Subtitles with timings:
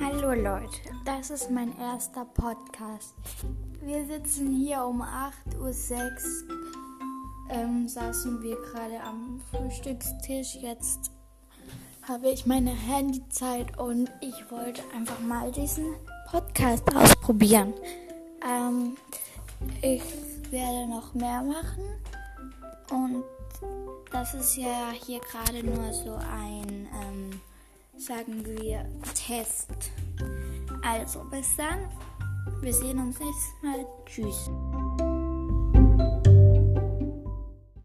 [0.00, 3.14] Hallo Leute, das ist mein erster Podcast.
[3.82, 6.56] Wir sitzen hier um 8.06 Uhr.
[7.50, 10.54] Ähm, saßen wir gerade am Frühstückstisch.
[10.60, 11.10] Jetzt
[12.02, 15.96] habe ich meine Handyzeit und ich wollte einfach mal diesen
[16.30, 17.74] Podcast ausprobieren.
[18.48, 18.96] Ähm,
[19.82, 20.02] ich
[20.50, 21.82] werde noch mehr machen
[22.90, 23.24] und
[24.12, 27.27] das ist ja hier gerade nur so ein ähm,
[28.08, 29.68] sagen wir Test.
[30.82, 31.90] Also bis dann.
[32.62, 33.86] Wir sehen uns nächstes Mal.
[34.06, 34.50] Tschüss.